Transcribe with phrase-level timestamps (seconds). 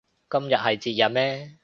[0.29, 1.57] 今日係節日咩